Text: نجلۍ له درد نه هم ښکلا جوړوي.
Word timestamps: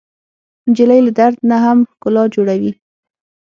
نجلۍ 0.69 0.99
له 1.05 1.11
درد 1.19 1.37
نه 1.49 1.57
هم 1.63 1.79
ښکلا 1.91 2.23
جوړوي. 2.35 2.71